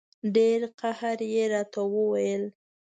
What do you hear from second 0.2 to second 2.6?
ډېر قهر یې راته وویل.